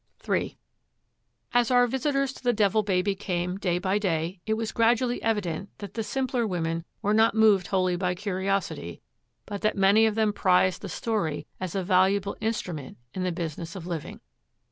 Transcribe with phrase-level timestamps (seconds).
[0.27, 0.57] III
[1.53, 5.69] As our visitors to the Devil Baby came day by day, it was gradually evident
[5.77, 8.99] that the simpler women were not moved wholly by curiosity,
[9.45, 13.75] but that many of them prized the story as a valuable instrument in the business
[13.75, 14.21] of living.